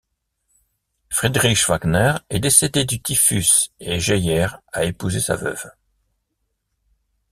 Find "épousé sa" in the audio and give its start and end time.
4.85-5.35